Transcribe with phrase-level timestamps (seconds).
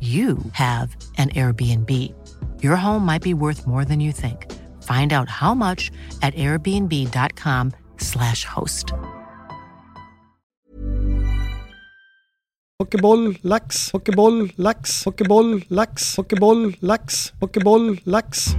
[0.00, 1.90] you have an Airbnb.
[2.62, 4.46] Your home might be worth more than you think.
[4.84, 5.90] Find out how much
[6.22, 8.92] at airbnb.com/slash host.
[12.80, 18.54] Hockeyboll, lax, hockeyboll, lax, hockeyboll, lax, hockeyboll, lax, hockeyboll, lax.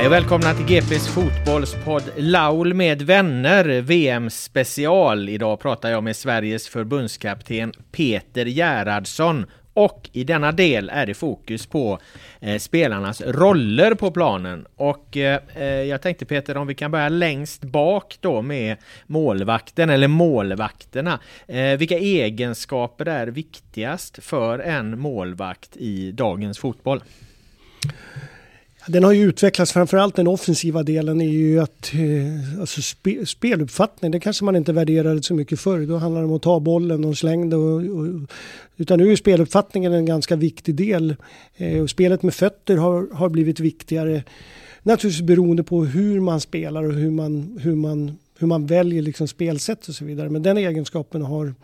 [0.00, 5.28] Hej och välkomna till GPs fotbollspodd Laul med vänner VM special.
[5.28, 11.66] Idag pratar jag med Sveriges förbundskapten Peter Gerhardsson och i denna del är det fokus
[11.66, 11.98] på
[12.40, 14.66] eh, spelarnas roller på planen.
[14.76, 19.90] Och eh, eh, jag tänkte Peter om vi kan börja längst bak då med målvakten
[19.90, 21.20] eller målvakterna.
[21.48, 27.02] Eh, vilka egenskaper är viktigast för en målvakt i dagens fotboll?
[28.86, 34.10] Den har ju utvecklats, framförallt den offensiva delen är ju att eh, alltså spe, speluppfattning,
[34.10, 35.86] det kanske man inte värderade så mycket förr.
[35.86, 37.56] Då handlade det om att ta bollen och slängde.
[37.56, 38.06] Och, och,
[38.76, 41.16] utan nu är speluppfattningen en ganska viktig del.
[41.56, 44.22] Eh, och spelet med fötter har, har blivit viktigare.
[44.82, 49.28] Naturligtvis beroende på hur man spelar och hur man, hur man, hur man väljer liksom
[49.28, 50.28] spelsätt och så vidare.
[50.28, 51.54] Men den egenskapen har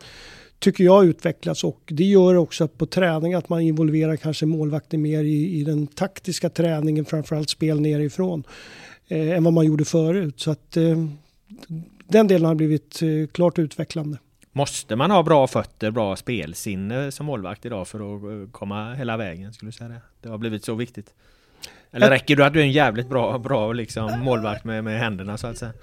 [0.59, 5.23] tycker jag utvecklas och det gör också på träning att man involverar kanske målvakten mer
[5.23, 8.43] i, i den taktiska träningen, framförallt spel nerifrån,
[9.07, 10.39] eh, än vad man gjorde förut.
[10.39, 11.05] Så att eh,
[12.07, 14.17] den delen har blivit eh, klart utvecklande.
[14.51, 19.17] Måste man ha bra fötter, bra spelsinne som målvakt idag för att eh, komma hela
[19.17, 19.53] vägen?
[19.53, 20.01] Skulle du säga det?
[20.21, 21.13] Det har blivit så viktigt.
[21.91, 25.37] Eller räcker det att du är en jävligt bra, bra liksom målvakt med, med händerna
[25.37, 25.73] så att säga?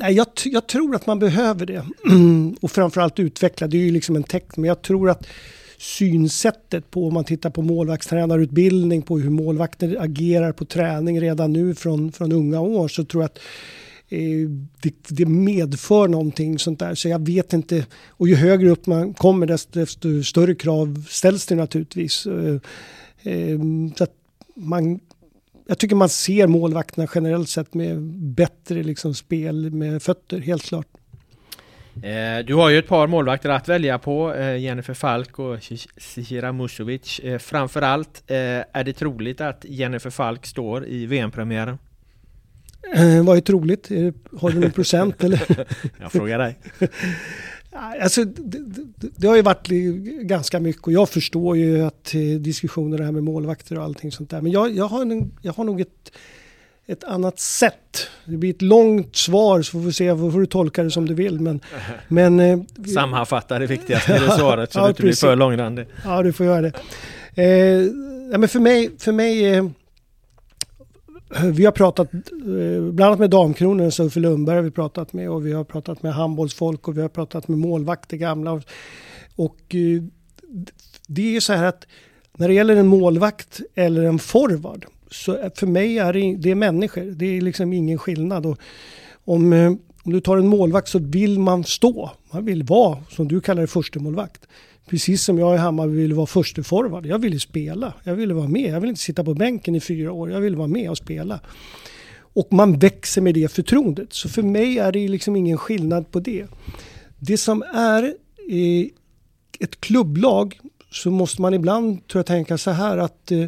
[0.00, 1.84] Nej, jag, jag tror att man behöver det.
[2.60, 5.26] och framförallt utveckla, det är ju liksom en teknik, men jag tror att
[5.78, 11.74] synsättet på om man tittar på målvaktstränarutbildning, på hur målvakter agerar på träning redan nu
[11.74, 13.38] från, från unga år, så tror jag att
[14.08, 14.48] eh,
[14.82, 16.94] det, det, medför någonting sånt där.
[16.94, 17.86] Så jag vet inte.
[18.08, 22.26] Och ju högre upp man kommer desto, desto större krav ställs det naturligtvis.
[22.26, 22.54] Eh,
[23.32, 23.58] eh,
[23.96, 24.14] så att
[24.54, 25.00] man
[25.68, 30.86] jag tycker man ser målvakterna generellt sett med bättre liksom spel med fötter, helt klart.
[32.02, 35.58] Eh, du har ju ett par målvakter att välja på, eh, Jennifer Falk och
[35.96, 37.18] Zizira Musovic.
[37.18, 41.78] Eh, framförallt, är det troligt att Jennifer Falk står i VM-premiären?
[43.24, 43.88] vad är troligt?
[44.40, 45.66] Har du någon procent eller?
[46.00, 46.58] Jag frågar dig.
[47.72, 49.68] Alltså, det, det, det, har ju varit
[50.22, 54.30] ganska mycket och jag förstår ju att eh, diskussioner här med målvakter och allting sånt
[54.30, 54.40] där.
[54.40, 56.12] Men jag, jag, har, en, jag har nog ett,
[56.86, 58.08] ett annat sätt.
[58.24, 61.14] Det blir ett långt svar så får vi se, får du tolka det som du
[61.14, 61.40] vill.
[61.40, 61.60] Men,
[62.08, 62.58] men, eh,
[62.94, 65.86] Sammanfatta det viktigaste i det svaret så ja, det inte blir för långrandig.
[66.04, 66.72] Ja, du får göra det.
[67.34, 67.90] Eh,
[68.32, 69.64] ja, men för mig, för mig eh,
[71.34, 75.30] Eh, vi har pratat eh, bland annat med Damkronan, Sofie Lundberg har vi pratat med
[75.30, 78.62] och vi har pratat med handbollsfolk och vi har pratat med målvakter gamla.
[79.36, 80.02] Och eh,
[81.06, 81.86] det är så här att
[82.36, 86.54] när det gäller en målvakt eller en forward så för mig är det, det är
[86.54, 87.02] människor.
[87.02, 88.46] Det är liksom ingen skillnad.
[88.46, 88.58] Och
[89.24, 89.52] om,
[90.02, 92.10] om du tar en målvakt så vill man stå.
[92.30, 94.48] Man vill vara, som du kallar det, förstemålvakt.
[94.88, 97.06] Precis som jag i Hammarby ville vara första forward.
[97.06, 97.94] Jag ville spela.
[98.04, 98.70] Jag ville vara med.
[98.70, 100.30] Jag ville inte sitta på bänken i fyra år.
[100.30, 101.40] Jag ville vara med och spela.
[102.32, 104.12] och man växer med det förtroendet.
[104.12, 106.46] Så för mig är det liksom ingen skillnad på det.
[107.18, 108.14] Det som är
[108.48, 108.90] i
[109.60, 113.46] ett klubblag så måste man ibland tror jag tänka så här att eh,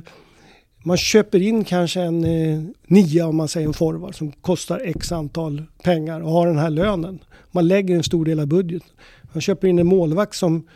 [0.85, 5.13] man köper in kanske en eh, nia om man säger en forward som kostar x
[5.13, 7.19] antal pengar och har den här lönen.
[7.51, 8.89] Man lägger en stor del av budgeten.
[9.33, 10.67] Man köper in en målvakt som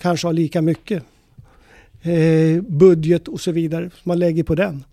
[0.00, 1.02] kanske har lika mycket
[2.02, 3.90] eh, budget och så vidare.
[4.04, 4.84] Man lägger på den.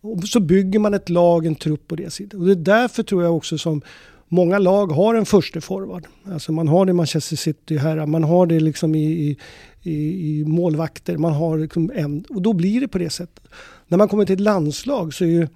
[0.00, 2.34] Och så bygger man ett lag, en trupp på det sättet.
[2.34, 3.82] Och det är därför tror jag också som
[4.28, 6.06] många lag har en första forward.
[6.24, 9.36] Alltså man har det i Manchester City här, man har det liksom i,
[9.82, 9.92] i,
[10.40, 13.44] i målvakter, man har liksom en, och då blir det på det sättet.
[13.88, 15.48] När man kommer till ett landslag så är ju,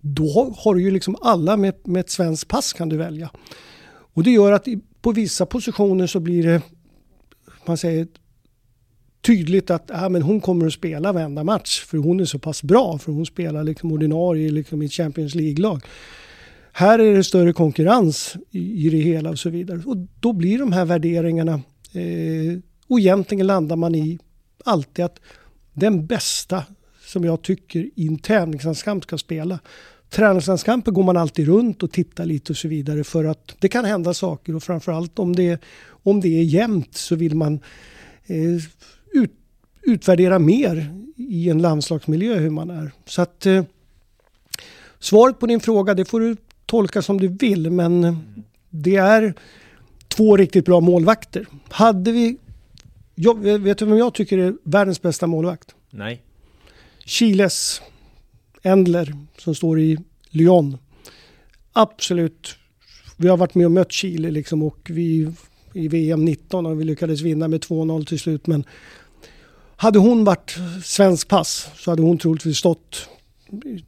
[0.00, 3.30] då har du ju liksom alla med, med ett svenskt pass kan du välja.
[3.88, 4.66] Och det gör att
[5.00, 6.62] på vissa positioner så blir det,
[7.68, 8.06] man säger
[9.26, 12.62] tydligt att ja, men hon kommer att spela varenda match för hon är så pass
[12.62, 15.82] bra för hon spelar liksom ordinarie liksom i Champions League-lag.
[16.72, 19.82] Här är det större konkurrens i, i det hela och så vidare.
[19.86, 21.52] Och då blir de här värderingarna
[21.92, 24.18] eh, och egentligen landar man i
[24.64, 25.20] alltid att
[25.72, 26.64] den bästa
[27.06, 29.58] som jag tycker i en tävlingslandskamp ska spela.
[30.10, 33.84] Träningslandskamper går man alltid runt och tittar lite och så vidare för att det kan
[33.84, 37.60] hända saker och framförallt om det, om det är jämnt så vill man
[38.26, 38.54] eh,
[39.12, 39.32] ut,
[39.82, 42.92] utvärdera mer i en landslagsmiljö hur man är.
[43.04, 43.64] Så att eh,
[44.98, 46.36] svaret på din fråga det får du
[46.66, 48.18] tolka som du vill men
[48.70, 49.34] det är
[50.08, 51.46] två riktigt bra målvakter.
[51.68, 52.36] Hade vi...
[53.14, 55.74] Jag, vet du vem jag tycker är världens bästa målvakt?
[55.90, 56.22] Nej.
[57.04, 57.82] Chiles
[58.62, 59.98] Endler som står i
[60.30, 60.78] Lyon.
[61.72, 62.56] Absolut.
[63.16, 65.32] Vi har varit med och mött Chile liksom och vi
[65.72, 68.46] i VM 19 och vi lyckades vinna med 2-0 till slut.
[68.46, 68.64] Men
[69.76, 73.08] hade hon varit svensk pass så hade hon troligtvis stått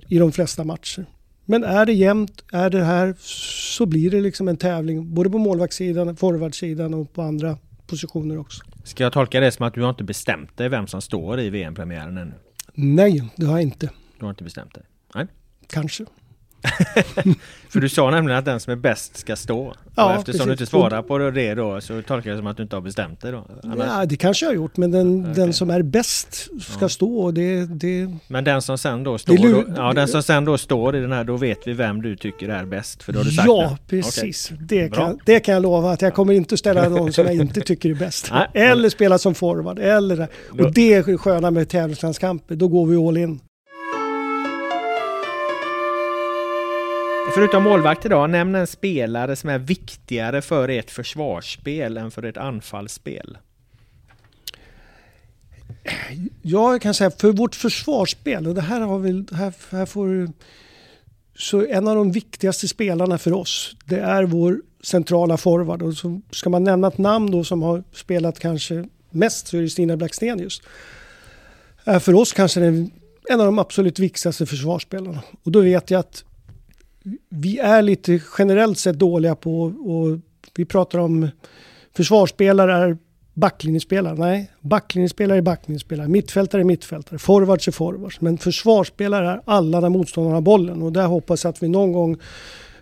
[0.08, 1.06] i de flesta matcher.
[1.44, 3.14] Men är det jämnt, är det här,
[3.76, 8.64] så blir det liksom en tävling både på målvaktssidan, forwardsidan och på andra positioner också.
[8.84, 11.50] Ska jag tolka det som att du har inte bestämt dig vem som står i
[11.50, 12.32] VM-premiären ännu?
[12.74, 13.90] Nej, det har jag inte.
[14.18, 14.82] Du har inte bestämt dig?
[15.14, 15.26] Nej.
[15.66, 16.04] Kanske.
[17.68, 19.74] För du sa nämligen att den som är bäst ska stå.
[19.94, 20.46] Ja, och eftersom precis.
[20.46, 22.80] du inte svarar på det då så tolkar jag det som att du inte har
[22.80, 23.46] bestämt dig då?
[23.62, 23.86] Annars...
[23.86, 25.34] Ja, det kanske jag har gjort men den, okay.
[25.34, 26.88] den som är bäst ska ja.
[26.88, 28.08] stå det, det...
[28.28, 31.12] Men den som sen då står, då, ja, den som sen då står i den
[31.12, 33.78] här, då vet vi vem du tycker är bäst för då har du sagt Ja,
[33.86, 33.96] det.
[33.96, 34.52] precis.
[34.52, 34.66] Okay.
[34.66, 37.60] Det, kan, det kan jag lova att jag kommer inte ställa någon som jag inte
[37.60, 38.30] tycker är bäst.
[38.32, 40.28] Nej, eller spela som forward, eller...
[40.50, 43.40] Och det är sköna med tävlingslandskamper, då går vi all in.
[47.34, 52.36] Förutom målvakt idag, nämn en spelare som är viktigare för ert försvarsspel än för ert
[52.36, 53.38] anfallsspel.
[56.42, 60.28] Jag kan säga för vårt försvarsspel, och det här har vi, här, här får
[61.34, 65.82] så en av de viktigaste spelarna för oss, det är vår centrala forward.
[65.82, 69.62] Och så ska man nämna ett namn då som har spelat kanske mest så är
[69.62, 70.62] det Stina Blackstenius.
[71.84, 72.90] Är för oss kanske den,
[73.30, 75.22] en av de absolut viktigaste försvarsspelarna.
[75.42, 76.24] Och då vet jag att
[77.28, 80.18] vi är lite generellt sett dåliga på och
[80.56, 81.28] vi pratar om
[81.96, 82.96] försvarsspelare är
[83.34, 84.14] backlinjespelare.
[84.14, 86.08] Nej, backlinjespelare är backlinjespelare.
[86.08, 87.18] Mittfältare är mittfältare.
[87.18, 88.20] Forwards är forwards.
[88.20, 90.82] Men försvarsspelare är alla när motståndarna har bollen.
[90.82, 92.16] Och där hoppas jag att vi någon gång,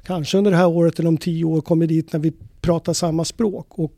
[0.02, 3.25] kanske under det här året eller om tio år, kommer dit när vi pratar samma
[3.25, 3.78] språk.
[3.78, 3.92] Och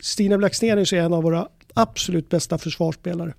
[0.00, 3.34] Stina Blackstenius är en av våra absolut bästa försvarsspelare.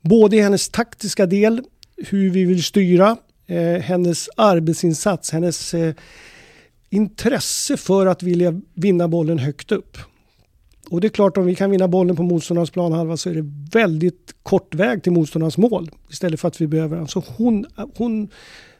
[0.00, 1.62] Både i hennes taktiska del,
[1.96, 5.94] hur vi vill styra, eh, hennes arbetsinsats, hennes eh,
[6.90, 9.98] intresse för att vilja vinna bollen högt upp.
[10.90, 13.50] Och det är klart om vi kan vinna bollen på motståndarnas planhalva så är det
[13.78, 17.08] väldigt kort väg till motståndarnas mål istället för att vi behöver den.
[17.08, 18.28] Så hon, hon,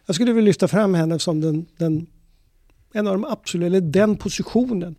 [0.07, 2.07] jag skulle vilja lyfta fram henne som den, den,
[2.93, 4.95] en av de absolut, eller den positionen.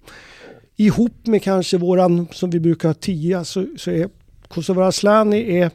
[0.76, 4.10] Ihop med kanske våran, som vi brukar ha tia, så, så är
[4.48, 5.72] Kosovare Asllani är,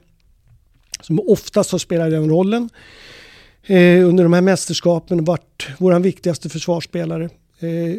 [1.01, 2.71] som oftast har spelat den rollen,
[3.69, 7.25] eh, under de här mästerskapen varit vår viktigaste försvarsspelare.
[7.59, 7.95] Eh,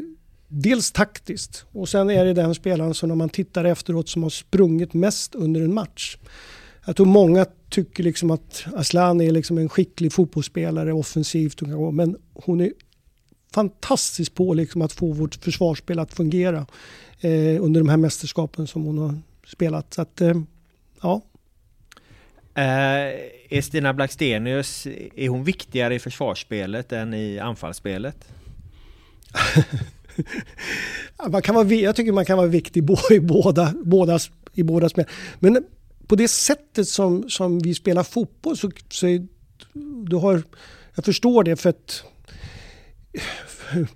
[0.48, 4.30] dels taktiskt och sen är det den spelaren som när man tittar efteråt som har
[4.30, 6.18] sprungit mest under en match.
[6.86, 11.62] Jag tror många tycker liksom att Aslan är liksom en skicklig fotbollsspelare offensivt,
[11.94, 12.72] men hon är
[13.54, 16.66] fantastisk på liksom att få vårt försvarsspel att fungera
[17.20, 19.16] eh, under de här mästerskapen som hon har
[19.48, 19.94] spelat.
[19.94, 20.42] Så att, eh,
[21.02, 21.22] ja,
[22.60, 23.16] Eh,
[23.50, 28.28] är Stina Blackstenius, är hon viktigare i försvarsspelet än i anfallsspelet?
[31.30, 34.20] man kan vara, jag tycker man kan vara viktig i båda, båda,
[34.54, 35.06] i båda spel.
[35.40, 35.64] Men
[36.08, 39.28] på det sättet som, som vi spelar fotboll så, så är,
[40.10, 40.44] du har,
[40.96, 42.04] jag förstår det för att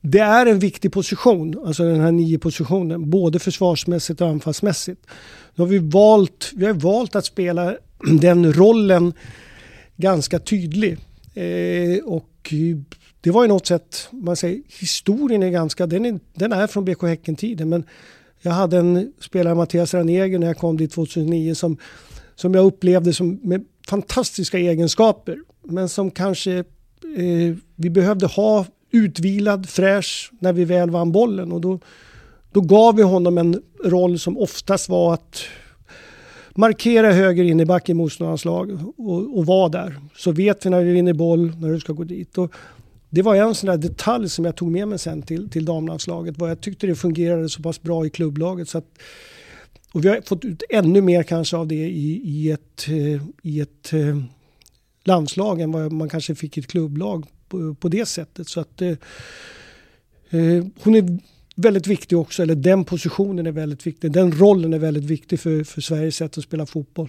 [0.00, 5.06] det är en viktig position, alltså den här nio positionen, både försvarsmässigt och anfallsmässigt.
[5.54, 9.12] Då har vi valt, vi har valt att spela den rollen
[9.96, 10.98] ganska tydlig.
[11.34, 12.54] Eh, och
[13.20, 16.84] det var ju något sätt, man säger, historien är ganska, den är, den är från
[16.84, 17.84] BK Häcken-tiden men
[18.40, 21.76] jag hade en spelare, Mattias Ranegen, när jag kom dit 2009 som,
[22.34, 26.52] som jag upplevde som med fantastiska egenskaper men som kanske
[27.16, 31.80] eh, vi behövde ha utvilad, fräsch när vi väl vann bollen och då,
[32.52, 35.42] då gav vi honom en roll som oftast var att
[36.58, 37.88] markera höger in i back
[38.44, 40.00] lag och, och vara där.
[40.16, 42.38] Så vet vi när vi vinner boll, när du ska gå dit.
[42.38, 42.52] Och
[43.10, 46.38] det var en sån där detalj som jag tog med mig sen till, till damlandslaget.
[46.38, 48.68] Vad jag tyckte det fungerade så pass bra i klubblaget.
[48.68, 48.98] Så att,
[49.92, 53.60] och vi har fått ut ännu mer kanske av det i, i ett, eh, i
[53.60, 54.22] ett eh,
[55.04, 58.48] landslag än vad man kanske fick i ett klubblag på, på det sättet.
[58.48, 58.88] Så att eh,
[60.30, 61.18] eh hon är
[61.58, 64.12] väldigt viktig också, eller den positionen är väldigt viktig.
[64.12, 67.08] Den rollen är väldigt viktig för, för Sveriges sätt att spela fotboll.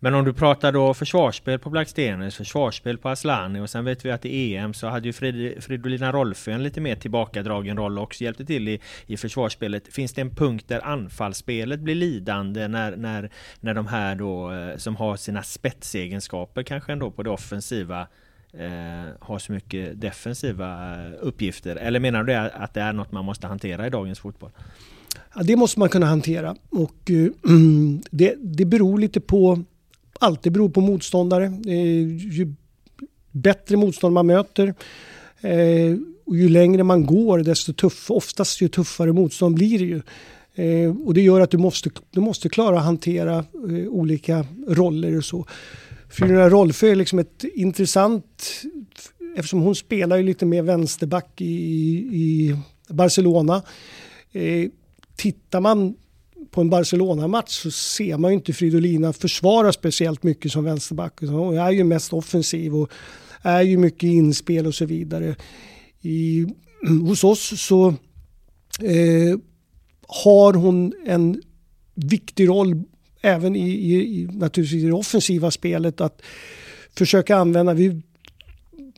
[0.00, 4.10] Men om du pratar då försvarsspel på Blackstenius, försvarsspel på Aslani och sen vet vi
[4.10, 8.04] att i EM så hade ju Frid Fridolina Rolfö en lite mer tillbakadragen roll och
[8.04, 9.88] också hjälpte till i, i försvarsspelet.
[9.88, 14.76] Finns det en punkt där anfallsspelet blir lidande när, när, när de här då eh,
[14.76, 18.06] som har sina spetsegenskaper kanske ändå på det offensiva
[18.52, 21.76] eh, har så mycket defensiva eh, uppgifter?
[21.76, 24.50] Eller menar du att det är något man måste hantera i dagens fotboll?
[25.34, 27.30] Ja, det måste man kunna hantera och uh,
[28.10, 29.62] det, det beror lite på,
[30.20, 31.44] alltid beror på motståndare.
[31.66, 32.54] Eh, ju
[33.30, 34.74] bättre motstånd man möter
[35.40, 40.02] eh, och ju längre man går desto tuff, oftast ju tuffare motstånd blir det ju.
[41.04, 43.44] och det gör att du måste, du måste klara att hantera
[43.88, 45.46] olika roller och så.
[46.08, 48.62] Fiorina Rolfö är liksom ett intressant,
[49.36, 51.54] eftersom hon spelar ju lite mer vänsterback i,
[51.96, 52.56] i
[52.88, 53.62] Barcelona.
[54.32, 54.70] Eh,
[55.16, 55.94] tittar man
[56.50, 61.20] på en Barcelona-match så ser man ju inte Fridolina försvara speciellt mycket som vänsterback.
[61.20, 62.90] Hon är ju mest offensiv och
[63.42, 65.36] är ju mycket inspel och så vidare.
[66.00, 66.46] I,
[67.02, 67.88] hos oss så
[68.82, 69.38] eh,
[70.06, 71.42] har hon en
[71.94, 72.82] viktig roll
[73.28, 76.22] även i, i, naturligtvis i det offensiva spelet att
[76.98, 77.74] försöka använda.
[77.74, 78.02] Vi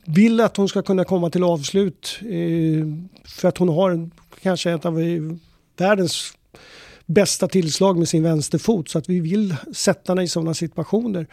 [0.05, 2.85] vill att hon ska kunna komma till avslut eh,
[3.25, 4.09] för att hon har
[4.41, 5.21] kanske ett av eh,
[5.77, 6.33] världens
[7.05, 11.27] bästa tillslag med sin vänsterfot så att vi vill sätta henne i sådana situationer.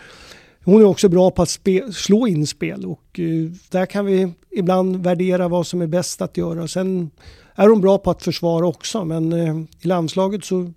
[0.65, 5.05] Hon är också bra på att spe, slå inspel och eh, där kan vi ibland
[5.05, 6.69] värdera vad som är bäst att göra.
[6.69, 7.11] Sen
[7.55, 10.73] är hon bra på att försvara också men eh, i landslaget så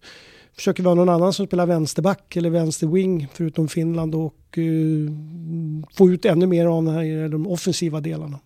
[0.56, 5.12] försöker vi ha någon annan som spelar vänsterback eller vänsterwing förutom Finland och uh,
[5.94, 8.40] få ut ännu mer av den här, de offensiva delarna.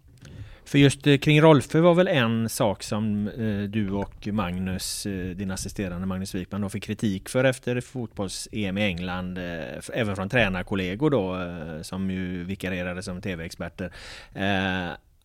[0.65, 5.35] För just eh, kring Rolfö var väl en sak som eh, du och Magnus, eh,
[5.35, 10.29] din assisterande Magnus Wikman, då fick kritik för efter fotbolls-EM i England, eh, även från
[10.29, 13.93] tränarkollegor då, eh, som ju vikarierade som tv-experter.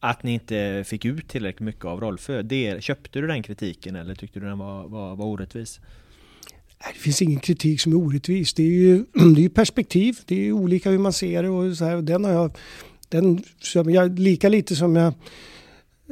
[0.03, 2.43] Att ni inte fick ut tillräckligt mycket av Rolfö.
[2.43, 5.81] Det, köpte du den kritiken eller tyckte du den var, var, var orättvis?
[6.89, 8.55] Det finns ingen kritik som är orättvis.
[8.55, 9.05] Det är ju,
[9.37, 10.19] det är perspektiv.
[10.27, 12.03] Det är olika hur man ser det och så här.
[12.03, 12.57] Den har jag
[13.09, 13.43] den,
[13.75, 15.13] jag, lika lite som jag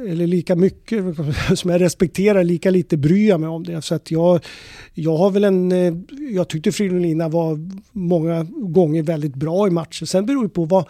[0.07, 1.03] eller lika mycket
[1.55, 3.81] som jag respekterar, lika lite bryr jag mig om det.
[3.81, 4.45] Så att jag,
[4.93, 5.93] jag har väl en, eh,
[6.31, 7.59] jag tyckte Fridolina var
[7.91, 10.07] många gånger väldigt bra i matchen.
[10.07, 10.85] Sen beror det på vad,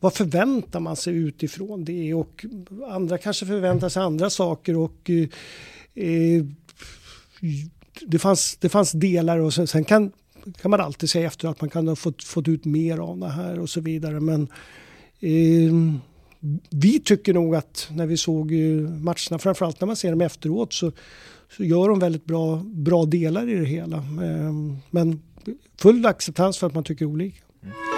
[0.00, 2.46] vad förväntar man sig utifrån det och
[2.90, 5.28] andra kanske förväntar sig andra saker och eh,
[6.04, 6.44] eh
[8.06, 10.12] det, fanns, det fanns delar och sen, sen, kan,
[10.62, 13.28] kan man alltid säga efter att man kan ha fått, fått ut mer av det
[13.28, 14.20] här och så vidare.
[14.20, 14.48] Men
[15.20, 15.72] Eh,
[16.70, 20.72] vi tycker nog att när vi såg eh, matcherna, framförallt när man ser dem efteråt,
[20.72, 20.92] så,
[21.56, 23.96] så gör de väldigt bra, bra delar i det hela.
[23.96, 24.52] Eh,
[24.90, 25.22] men
[25.78, 27.42] full acceptans för att man tycker olika.
[27.62, 27.97] Mm.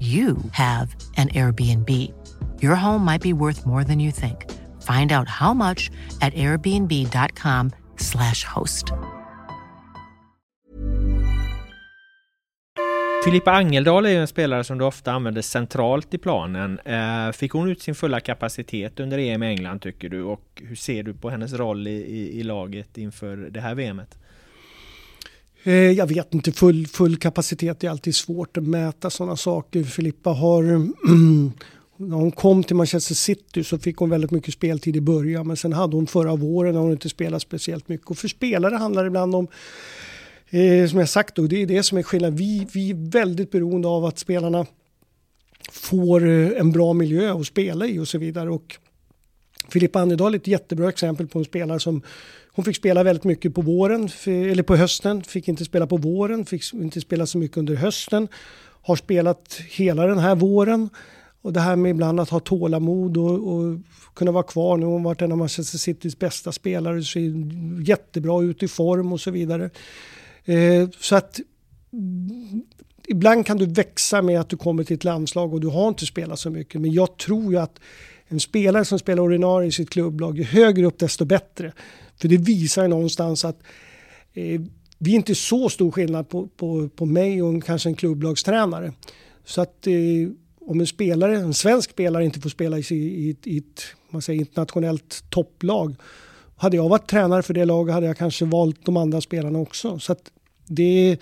[0.00, 2.12] you have an Airbnb.
[2.60, 4.50] Your home might be worth more than you think.
[4.82, 8.92] Find out how much at airbnb.com/slash host.
[13.24, 16.80] Filippa Angeldal är ju en spelare som du ofta använder centralt i planen.
[16.84, 20.22] Eh, fick hon ut sin fulla kapacitet under EM i England tycker du?
[20.22, 24.18] Och hur ser du på hennes roll i, i, i laget inför det här VMet?
[25.66, 29.84] Eh, jag vet inte, full, full kapacitet är alltid svårt att mäta sådana saker.
[29.84, 30.62] Filippa har,
[31.96, 35.56] när hon kom till Manchester City så fick hon väldigt mycket speltid i början men
[35.56, 38.06] sen hade hon förra våren när hon inte spelat speciellt mycket.
[38.06, 39.48] Och för spelare handlar det ibland om,
[40.50, 42.36] eh, som jag sagt då, det är det som är skillnaden.
[42.36, 44.66] Vi, vi är väldigt beroende av att spelarna
[45.72, 48.50] får eh, en bra miljö att spela i och så vidare.
[48.50, 48.78] Och
[49.68, 52.02] Filippa Annedal är ett jättebra exempel på en spelare som
[52.52, 56.46] hon fick spela väldigt mycket på våren, eller på hösten, fick inte spela på våren,
[56.46, 58.28] fick inte spela så mycket under hösten.
[58.82, 60.88] Har spelat hela den här våren.
[61.42, 63.78] Och det här med ibland att ha tålamod och, och
[64.14, 64.76] kunna vara kvar.
[64.76, 67.20] Nu har hon varit en av Manchester Citys bästa spelare, ser
[67.88, 69.70] jättebra ut i form och så vidare.
[70.44, 71.40] Eh, så att
[73.08, 76.06] ibland kan du växa med att du kommer till ett landslag och du har inte
[76.06, 76.80] spelat så mycket.
[76.80, 77.80] Men jag tror ju att
[78.28, 81.72] en spelare som spelar ordinarie i sitt klubblag, ju högre upp desto bättre.
[82.16, 83.62] För det visar någonstans att
[84.34, 84.60] eh,
[84.98, 88.92] vi är inte så stor skillnad på, på, på mig och en, kanske en klubblagstränare.
[89.44, 89.92] Så att eh,
[90.60, 93.82] om en spelare, en svensk spelare inte får spela i, i, i ett
[94.14, 95.96] man säger, internationellt topplag.
[96.56, 99.98] Hade jag varit tränare för det laget hade jag kanske valt de andra spelarna också.
[99.98, 100.30] Så att
[100.66, 101.18] det,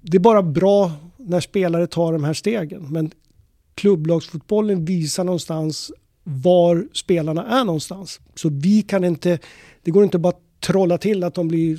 [0.00, 2.92] det är bara bra när spelare tar de här stegen.
[2.92, 3.10] Men
[3.78, 5.92] klubblagsfotbollen visar någonstans
[6.24, 8.20] var spelarna är någonstans.
[8.34, 9.38] Så vi kan inte,
[9.82, 11.78] det går inte bara att trolla till att de blir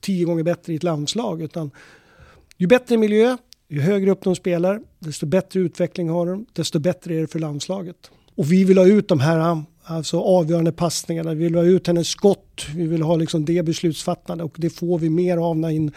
[0.00, 1.42] tio gånger bättre i ett landslag.
[1.42, 1.70] Utan
[2.56, 3.36] ju bättre miljö,
[3.68, 7.38] ju högre upp de spelar, desto bättre utveckling har de, desto bättre är det för
[7.38, 8.10] landslaget.
[8.34, 12.08] Och vi vill ha ut de här alltså avgörande passningarna, vi vill ha ut hennes
[12.08, 15.92] skott, vi vill ha liksom det beslutsfattande och det får vi mer av när in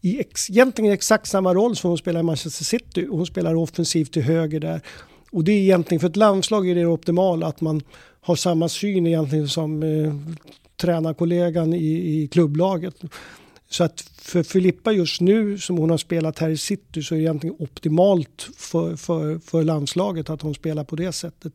[0.00, 3.06] i ex, egentligen exakt samma roll som hon spelar i Manchester City.
[3.10, 4.80] Hon spelar offensivt till höger där.
[5.30, 7.82] Och det är egentligen för ett landslag är det optimala att man
[8.20, 10.14] har samma syn egentligen som eh,
[10.76, 12.94] tränarkollegan i, i klubblaget.
[13.70, 17.18] Så att för Filippa just nu som hon har spelat här i City så är
[17.18, 21.52] det egentligen optimalt för, för, för landslaget att hon spelar på det sättet.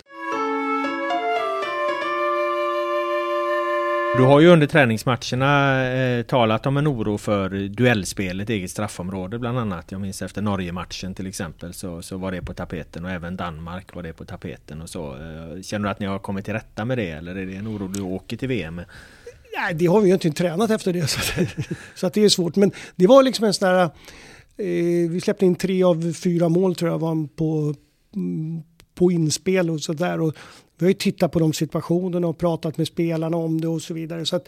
[4.17, 9.59] Du har ju under träningsmatcherna eh, talat om en oro för duellspelet, eget straffområde bland
[9.59, 9.91] annat.
[9.91, 13.95] Jag minns efter Norge-matchen till exempel så, så var det på tapeten och även Danmark
[13.95, 15.13] var det på tapeten och så.
[15.13, 17.67] Eh, känner du att ni har kommit till rätta med det eller är det en
[17.67, 18.85] oro du åker till VM med?
[19.57, 21.49] Nej, det har vi ju inte tränat efter det så, att,
[21.95, 22.55] så att det är svårt.
[22.55, 23.83] Men det var liksom en sån där...
[24.57, 27.75] Eh, vi släppte in tre av fyra mål tror jag var på,
[28.15, 28.63] mm,
[28.95, 30.17] på inspel och sådär.
[30.77, 33.93] Vi har ju tittat på de situationerna och pratat med spelarna om det och så
[33.93, 34.25] vidare.
[34.25, 34.47] Så att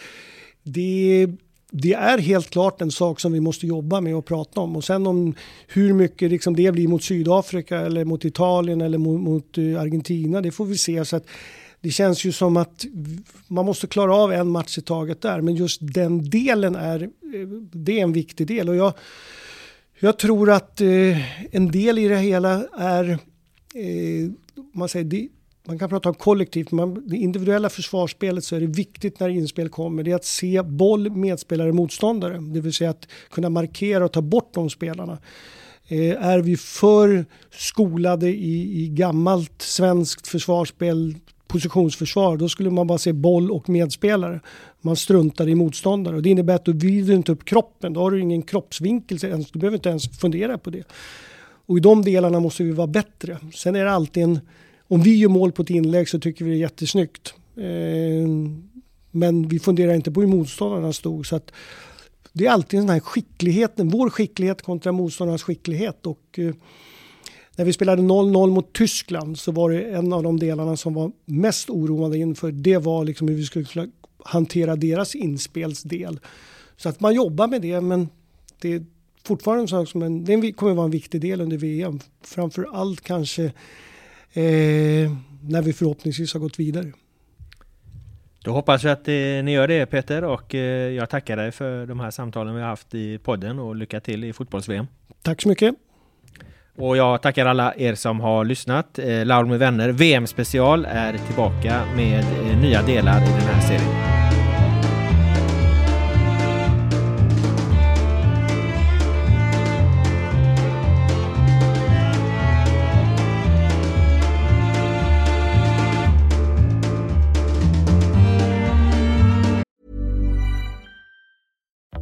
[0.64, 1.28] det,
[1.72, 4.76] det är helt klart en sak som vi måste jobba med och prata om.
[4.76, 5.36] Och sen om
[5.68, 10.42] hur mycket liksom det blir mot Sydafrika eller mot Italien eller mot, mot eh, Argentina,
[10.42, 11.06] det får vi se.
[11.06, 11.26] Så att
[11.82, 12.86] det känns ju som att
[13.48, 15.42] man måste klara av en match i taget där.
[15.42, 18.70] Men just den delen är, eh, det är en viktig del.
[18.70, 18.94] Och jag,
[20.00, 23.20] jag tror att eh, en del i det hela är,
[23.74, 24.32] eh,
[24.74, 25.28] man säger, det,
[25.68, 29.70] man kan prata om kollektivt, men det individuella försvarsspelet så är det viktigt när inspel
[29.70, 30.04] kommer.
[30.04, 32.38] Det är att se boll, medspelare, motståndare.
[32.38, 35.18] Det vill säga att kunna markera och ta bort de spelarna.
[35.88, 41.16] Eh, är vi för skolade i, i gammalt svenskt försvarsspel,
[41.48, 44.40] positionsförsvar, då skulle man bara se boll och medspelare.
[44.82, 47.94] Man struntar i motståndare och det innebär att du vrider inte upp kroppen.
[47.94, 49.18] Då har du ingen kroppsvinkel,
[49.52, 50.84] du behöver inte ens fundera på det.
[51.66, 53.38] Och i de delarna måste vi vara bättre.
[53.54, 54.40] Sen är det alltid en
[54.88, 57.34] om vi gör mål på ett inlägg så tycker vi det är jättesnyggt.
[57.58, 58.30] Eh,
[59.12, 61.26] men vi funderar inte på hur motståndarna stod.
[61.26, 61.52] Så att
[62.34, 66.06] det är alltid den här skickligheten, vår skicklighet kontra motståndarnas skicklighet.
[66.06, 66.54] Och, eh,
[67.56, 71.12] när vi spelade 0-0 mot Tyskland så var det en av de delarna som var
[71.26, 72.52] mest oroande inför.
[72.52, 73.90] Det var liksom hur vi skulle
[74.24, 76.20] hantera deras inspelsdel.
[76.78, 78.10] Så att man jobbar med det men
[78.62, 78.84] det
[79.28, 82.00] fortfarande en sak som en, det kommer vara en viktig del under VM.
[82.22, 83.44] Framför allt kanske
[84.34, 86.92] eh, när vi förhoppningsvis har gått vidare.
[88.44, 91.86] Då hoppas vi att eh, ni gör det Peter och eh, jag tackar dig för
[91.86, 94.88] de här samtalen vi har haft i podden och lycka till i fotbolls-VM.
[95.22, 95.76] Tack så mycket.
[96.78, 99.00] Och jag tackar alla er som har lyssnat.
[99.00, 103.62] Eh, Laul med vänner VM special är tillbaka med eh, nya delar i den här
[103.62, 104.13] serien.